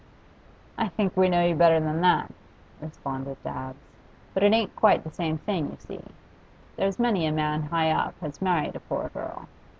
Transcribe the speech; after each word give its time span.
'I 0.79 0.87
think 0.87 1.15
we 1.15 1.29
know 1.29 1.45
you 1.45 1.53
better 1.53 1.79
than 1.79 2.01
that,' 2.01 2.33
responded 2.81 3.37
Dabbs. 3.43 3.77
'But 4.33 4.41
it 4.41 4.51
ain't 4.51 4.75
quite 4.75 5.03
the 5.03 5.11
same 5.11 5.37
thing, 5.37 5.67
you 5.69 5.77
see. 5.77 6.03
There's 6.75 6.97
many 6.97 7.27
a 7.27 7.31
man 7.31 7.61
high 7.61 7.91
up 7.91 8.19
has 8.19 8.41
married 8.41 8.75
a 8.75 8.79
poor 8.79 9.09
girl. 9.09 9.47